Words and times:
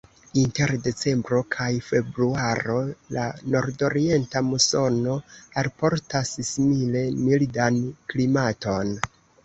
Inter 0.43 0.71
decembro 0.85 1.41
kaj 1.55 1.67
februaro 1.89 2.79
la 3.17 3.27
nordorienta 3.57 4.43
musono 4.49 5.21
alportas 5.65 6.37
simile 6.53 7.09
mildan 7.25 7.83
klimaton. 8.13 8.97